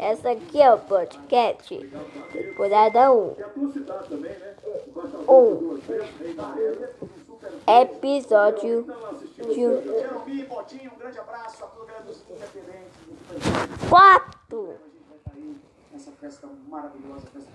[0.00, 1.78] Essa aqui é o podcast
[2.32, 3.36] temporada 1.
[5.28, 5.78] Um
[7.68, 8.86] episódio
[9.36, 9.66] de
[13.90, 14.74] quatro.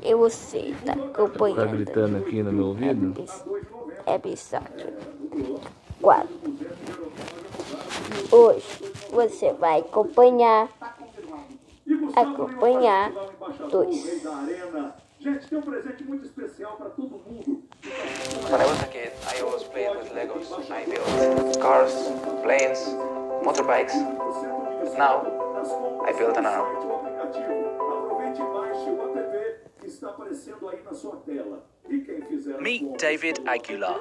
[0.04, 1.58] E você tá acompanhando?
[1.58, 3.26] Tá gritando aqui no meu ouvido?
[4.06, 4.94] Episódio
[6.00, 6.30] 4.
[8.32, 10.70] Hoje você vai acompanhar
[12.16, 13.12] acompanhar
[13.70, 13.96] dois.
[15.20, 17.64] Gente, tem um presente muito especial para todo mundo.
[17.84, 20.52] When I was a kid, I always played with Legos.
[20.70, 21.94] I built cars,
[22.44, 22.80] planes,
[23.44, 23.96] motorbikes.
[24.98, 25.26] Now,
[26.06, 26.68] I built an arm.
[26.86, 31.66] O aplicativo, aproveite e baixe o app que está aparecendo aí na sua tela.
[31.90, 34.00] E quem fizer Meet David Aguilar.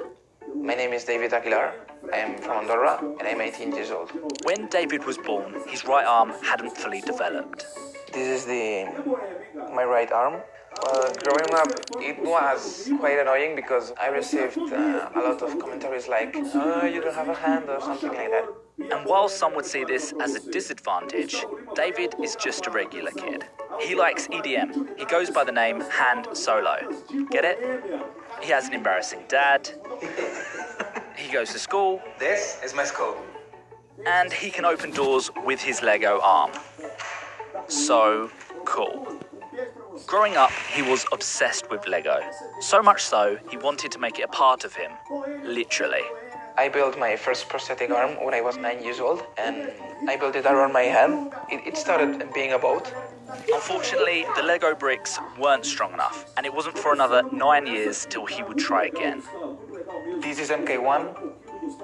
[0.54, 1.74] My name is David Aguilar.
[2.12, 4.10] I am from Andorra and I'm 18 years old.
[4.44, 7.66] When David was born, his right arm hadn't fully developed.
[8.12, 8.86] This is the
[9.74, 10.40] my right arm.
[10.82, 11.68] Well, growing up,
[12.00, 17.00] it was quite annoying because I received uh, a lot of commentaries like, "Oh, you
[17.00, 18.46] don't have a hand" or something like that.
[18.90, 21.44] And while some would see this as a disadvantage,
[21.74, 23.44] David is just a regular kid.
[23.80, 24.98] He likes EDM.
[24.98, 26.76] He goes by the name Hand Solo.
[27.30, 27.58] Get it?
[28.42, 29.70] He has an embarrassing dad.
[31.16, 33.16] He goes to school, This is my skull.
[34.06, 36.50] and he can open doors with his Lego arm.
[37.68, 38.30] So
[38.64, 39.06] cool.
[40.06, 42.18] Growing up, he was obsessed with Lego.
[42.60, 44.90] So much so, he wanted to make it a part of him.
[45.44, 46.02] Literally.
[46.56, 49.72] I built my first prosthetic arm when I was nine years old, and
[50.08, 51.32] I built it around my hand.
[51.50, 52.92] It, it started being a boat.
[53.52, 58.26] Unfortunately, the Lego bricks weren't strong enough, and it wasn't for another nine years till
[58.26, 59.22] he would try again.
[60.24, 61.02] This is MK1.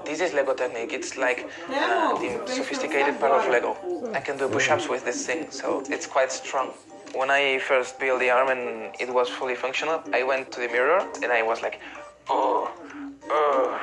[0.07, 0.95] This is Lego Technique.
[0.95, 3.77] It's like uh, the sophisticated part of Lego.
[4.15, 6.71] I can do push-ups with this thing, so it's quite strong.
[7.15, 10.69] When I first built the arm and it was fully functional, I went to the
[10.69, 11.83] mirror and I was like,
[12.31, 12.73] oh,
[13.29, 13.79] oh,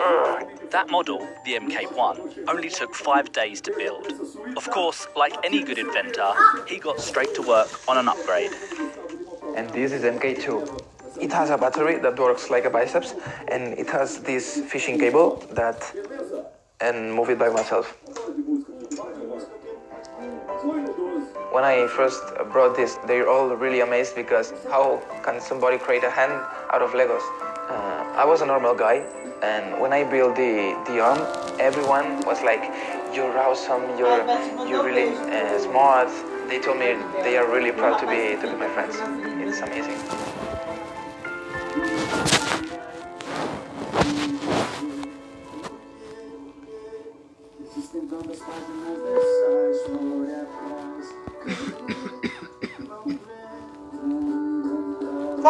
[0.00, 0.50] oh.
[0.72, 4.12] That model, the MK1, only took five days to build.
[4.56, 6.32] Of course, like any good inventor,
[6.66, 8.50] he got straight to work on an upgrade.
[9.56, 10.85] And this is MK2.
[11.20, 13.14] It has a battery that works like a biceps,
[13.48, 15.80] and it has this fishing cable that,
[16.80, 17.96] and move it by myself.
[21.52, 22.22] When I first
[22.52, 26.32] brought this, they're all really amazed because how can somebody create a hand
[26.72, 27.22] out of Legos?
[27.70, 29.02] Uh, I was a normal guy,
[29.42, 31.20] and when I built the, the arm,
[31.58, 32.62] everyone was like,
[33.14, 33.82] "You're awesome!
[33.98, 34.20] You're
[34.68, 36.10] you're really uh, smart."
[36.48, 38.96] They told me they are really proud to be to be my friends.
[39.48, 40.35] It's amazing.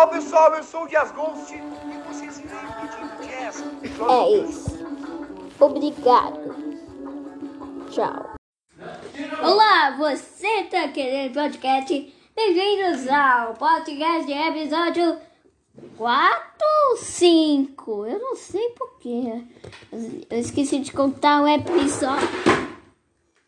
[0.07, 1.59] Fala pessoal, eu sou o Dias Ghost e
[2.07, 3.65] vocês vivem pedindo jazz.
[4.09, 4.87] É isso.
[5.59, 6.55] Obrigado.
[7.91, 8.37] Tchau.
[9.43, 12.15] Olá, você tá querendo podcast?
[12.37, 15.19] Bem-vindos ao podcast episódio
[15.97, 16.41] 4
[16.91, 18.07] ou 5?
[18.07, 19.43] Eu não sei porquê.
[20.31, 22.29] Eu esqueci de contar o episódio.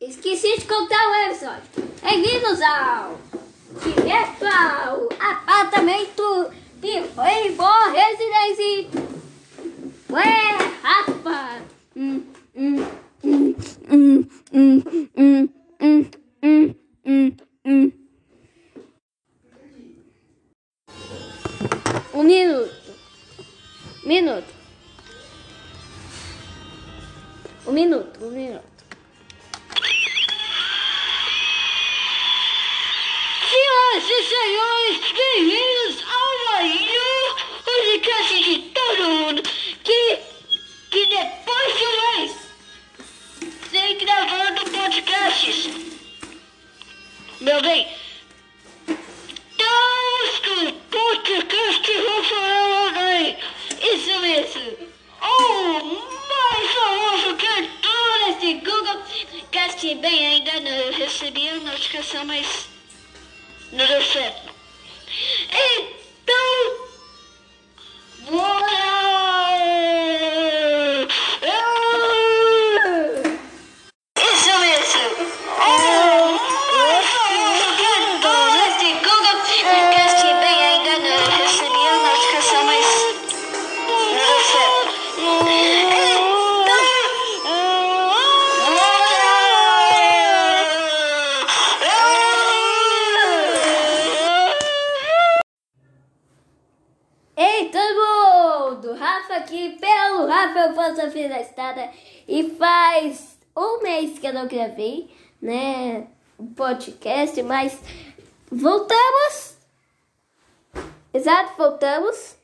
[0.00, 1.62] Esqueci de contar o episódio.
[2.02, 3.47] Bem-vindos ao
[3.82, 6.50] direto ao apartamento
[6.80, 8.88] de Rainbow Residence.
[10.10, 10.58] Ué,
[11.96, 12.24] hum.
[22.14, 22.74] Um minuto.
[24.04, 24.54] Minuto.
[27.66, 28.67] Um minuto, um minuto.
[33.88, 39.42] Senhoras e senhores, bem-vindos ao maior podcast de todo mundo
[39.82, 40.18] que,
[40.90, 42.36] que depois de mês
[43.70, 45.70] vem gravando podcasts.
[47.40, 47.88] Meu bem,
[49.56, 53.38] Tosco Podcast Rafael André,
[53.80, 54.88] isso mesmo.
[55.22, 55.82] O
[56.28, 59.02] mais famoso cantor desse Google
[59.50, 59.94] Cast.
[59.94, 62.67] Bem, ainda não recebi a notificação, mas
[63.72, 64.32] de le faire.
[65.52, 65.82] Et eh,
[66.26, 66.74] donc,
[68.30, 68.77] voilà.
[102.26, 105.10] E faz um mês que eu não gravei,
[105.40, 106.06] né,
[106.38, 107.78] um podcast, mas
[108.50, 109.56] voltamos.
[111.12, 112.36] Exato, voltamos.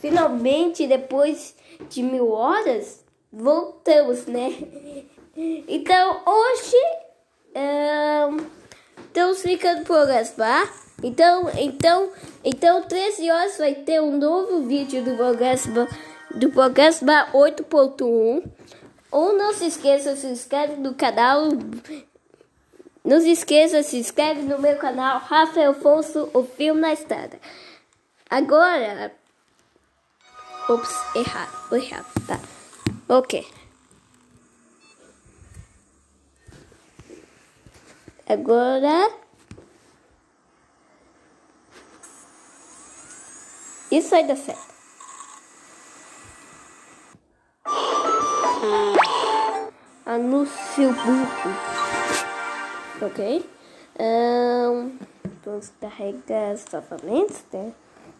[0.00, 1.54] Finalmente, depois
[1.90, 4.52] de mil horas, voltamos, né?
[5.68, 6.76] Então, hoje,
[7.54, 8.38] ahn,
[9.06, 10.72] estamos ficando por Gaspar.
[11.02, 12.10] Então, então,
[12.44, 15.88] então, 13 horas vai ter um novo vídeo do Bogasma,
[16.34, 18.50] do Bogasma 8.1.
[19.10, 21.48] Ou não se esqueça, se inscreve no canal.
[23.04, 27.40] Não se esqueça, se inscreve no meu canal Rafael Afonso, o filme na estrada.
[28.28, 29.12] Agora.
[30.68, 32.40] Ops, errado, errado, tá.
[33.08, 33.44] Ok.
[38.28, 39.10] Agora.
[43.90, 44.69] Isso vai dar certo.
[50.04, 51.50] Anúncio burro.
[53.00, 53.48] Ok?
[53.98, 54.98] Ahn,
[55.42, 57.72] vamos carregar novamente, né?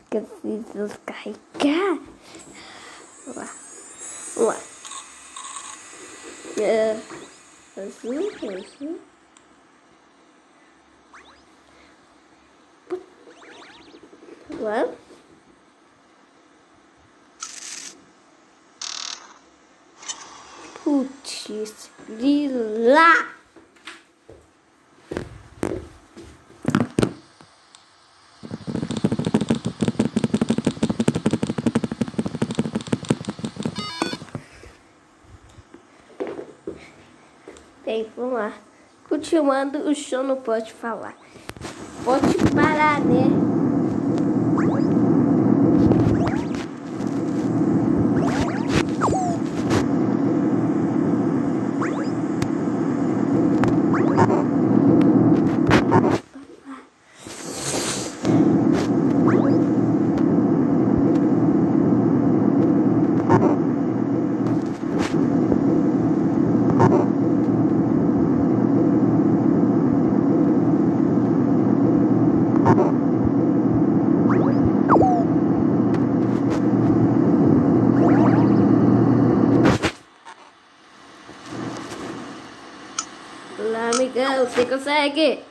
[0.09, 1.99] Que eu preciso carregar.
[3.27, 3.49] Vamos lá.
[4.35, 4.57] Vamos lá.
[6.63, 6.97] É,
[7.77, 9.01] assim, assim.
[14.49, 15.00] Vamos lá.
[21.51, 23.27] Putz, lila.
[37.85, 38.53] Bem, vamos lá.
[39.09, 41.17] Continuando, o show não pode falar.
[42.05, 43.50] Pode parar, né?
[84.81, 85.50] Consegue?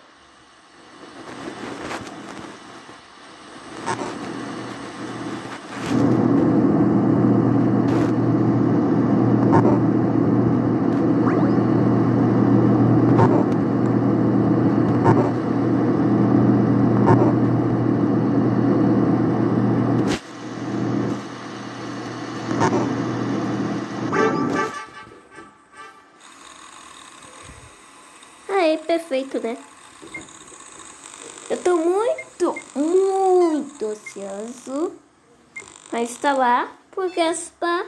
[37.09, 37.85] Por Gaspar.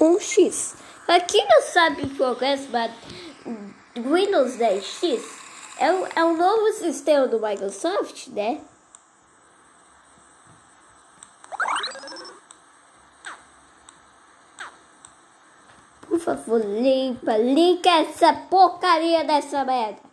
[0.00, 0.76] Um X.
[1.06, 2.90] Pra quem não sabe que o Gaspar
[3.96, 5.22] Windows 10X
[5.78, 8.60] é um, é um novo sistema do Microsoft, né?
[16.08, 20.03] Por favor, limpa, limpa essa porcaria dessa merda.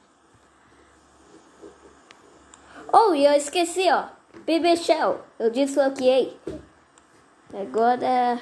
[2.93, 4.07] Oh, e eu esqueci, ó.
[4.39, 6.37] Baby Shell, eu desbloqueei.
[7.53, 8.39] Agora.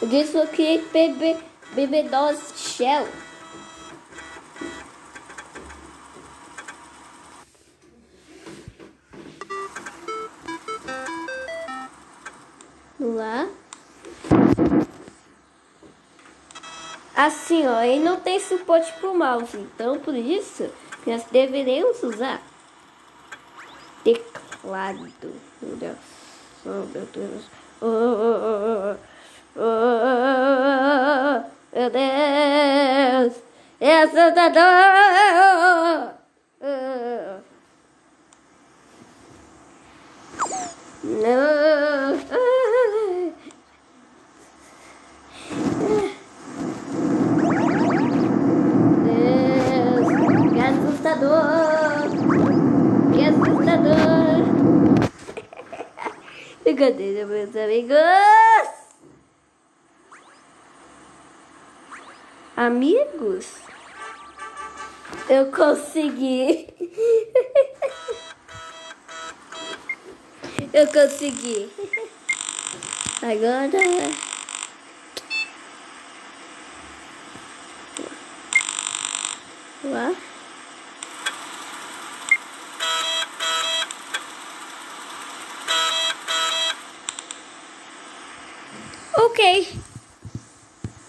[0.00, 1.36] Eu desbloqueei BB,
[1.74, 3.23] BB-DOS Shell.
[17.66, 20.68] Ó, ele não tem suporte pro mouse, então por isso
[21.06, 22.40] nós deveríamos usar
[24.02, 25.10] teclado.
[25.60, 25.96] Meu Deus,
[26.66, 27.44] oh meu Deus,
[27.80, 28.96] oh, oh,
[29.56, 33.42] oh, oh, meu Deus,
[33.80, 36.14] essa tá.
[41.04, 41.63] Não.
[56.74, 57.96] Brincadeira, meus amigos!
[62.56, 63.46] Amigos?
[65.28, 66.66] Eu consegui!
[70.74, 71.70] Eu consegui!
[73.22, 73.78] Agora.
[79.84, 80.33] Uau!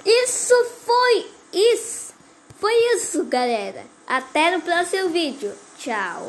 [0.06, 2.14] Isso foi isso.
[2.58, 3.84] Foi isso, galera.
[4.06, 5.52] Até no próximo vídeo.
[5.78, 6.28] Tchau.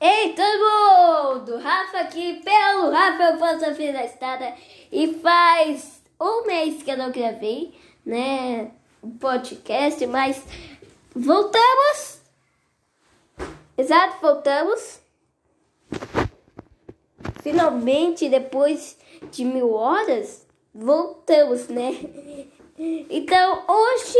[0.00, 1.58] Ei, todo mundo!
[1.58, 4.54] Rafa aqui pelo Rafael Poça Filho da Estrada.
[4.90, 7.72] E faz um mês que eu não gravei,
[8.04, 8.72] né?
[9.20, 10.42] Podcast, mas
[11.14, 12.20] voltamos.
[13.76, 15.00] Exato, voltamos.
[17.42, 18.96] Finalmente, depois
[19.30, 21.94] de mil horas, voltamos, né?
[22.78, 24.18] Então, hoje,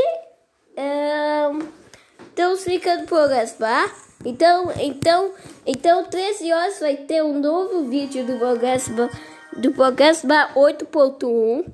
[2.28, 3.92] estamos ficando por Gaspar.
[4.25, 5.32] Então, então,
[5.66, 9.11] então, 13 horas vai ter um novo vídeo do Bogasma,
[9.56, 11.66] do Bogasma 8.1.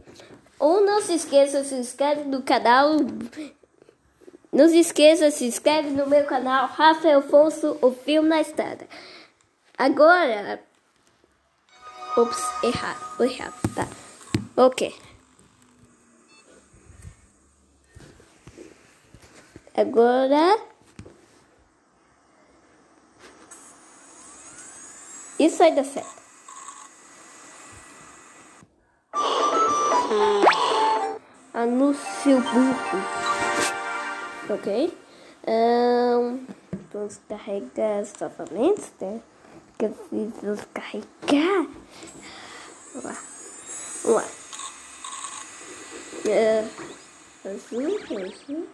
[0.58, 2.96] Ou não se esqueça, se inscreve no canal.
[4.50, 8.86] Não se esqueça, se inscreve no meu canal Rafael Afonso, o filme na estrada.
[9.76, 10.67] Agora.
[12.18, 13.86] Ops, errado, errado, tá.
[14.56, 14.92] Ok.
[19.72, 20.58] Agora.
[25.38, 26.20] Isso vai dar certo.
[31.54, 32.98] Anúncio burro.
[34.50, 34.98] Ok.
[35.46, 36.44] Um,
[36.92, 39.22] vamos carregar novamente, né?
[39.78, 41.66] Preciso carregar.
[42.94, 43.16] Vamos lá.
[44.02, 44.24] Vamos lá.
[46.24, 46.68] Uh,
[47.44, 47.86] assim,
[48.26, 48.68] assim.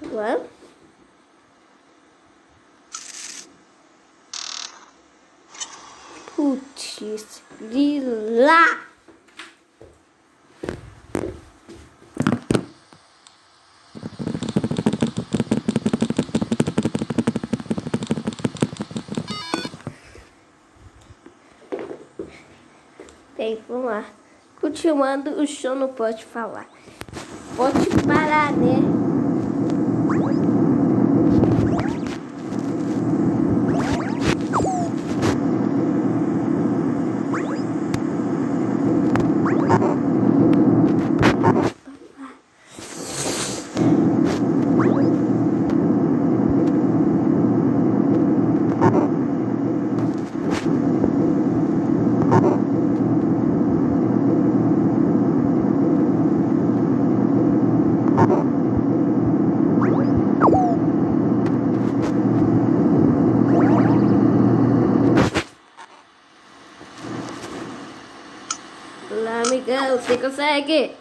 [0.00, 0.40] Vamos lá.
[6.34, 8.91] Putz, lila.
[23.72, 24.04] Vamos lá.
[24.60, 26.66] Continuando, o show não pode falar.
[27.56, 29.02] Pode parar, né?
[69.10, 70.96] Lá, amigão, você consegue?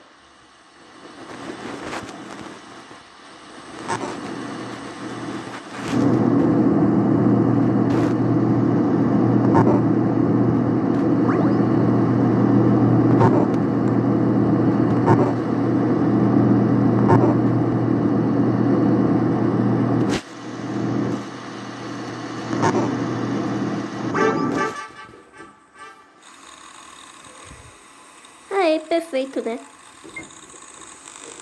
[28.62, 29.58] Aí, perfeito, né?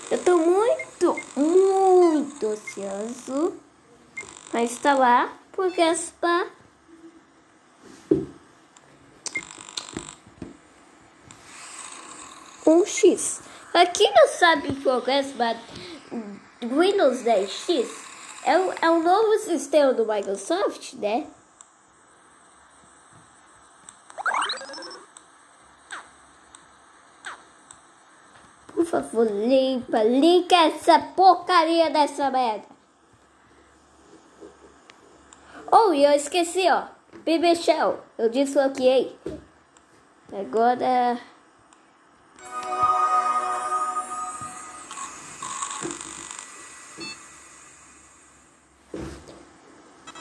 [0.08, 3.56] Eu tô muito, muito ansioso
[4.52, 6.46] pra estar lá por Gaspar.
[12.64, 13.40] Um X.
[13.72, 15.56] Pra quem não sabe o Gaspar
[16.62, 17.88] Windows 10X
[18.44, 21.26] é é um novo sistema do Microsoft, né?
[28.90, 32.64] Favor, limpa, limpa essa porcaria dessa merda.
[35.70, 36.86] Oh, e eu esqueci, ó.
[37.24, 39.16] BB Shell, eu desbloqueei.
[40.32, 41.18] Agora.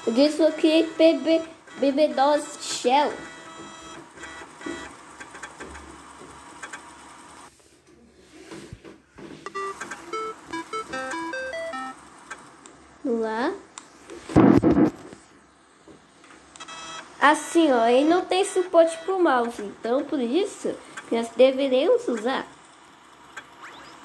[0.06, 1.42] Eu desbloqueei BB,
[1.80, 3.29] BB-DOS Shell.
[13.18, 13.54] Lá.
[17.22, 20.74] Assim, ó, ele não tem suporte pro mouse, então por isso
[21.12, 22.48] nós deveríamos usar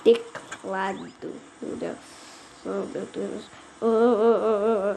[0.03, 1.09] teclado.
[1.63, 1.97] Meu Deus,
[2.67, 3.45] oh meu Deus,
[3.81, 4.97] oh, oh,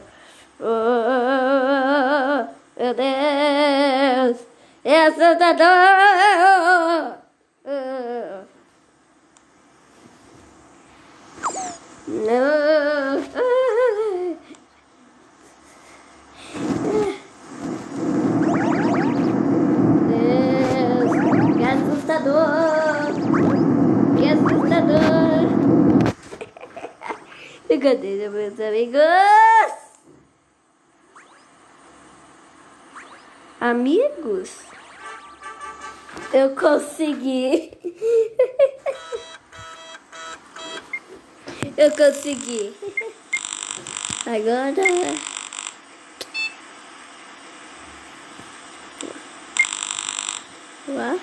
[0.60, 4.46] oh, oh, meu Deus,
[4.84, 5.68] é assustador.
[12.08, 13.47] Não.
[27.78, 29.00] Brincadeira, meus amigos!
[33.60, 34.50] Amigos?
[36.32, 37.70] Eu consegui!
[41.76, 42.74] Eu consegui!
[44.26, 44.82] Agora.
[50.88, 51.16] Lá.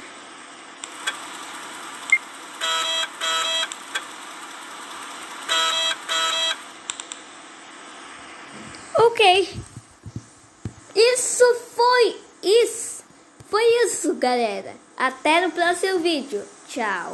[9.15, 9.49] Ok.
[10.95, 13.03] Isso foi isso.
[13.49, 14.73] Foi isso, galera.
[14.97, 16.43] Até no próximo vídeo.
[16.67, 17.13] Tchau.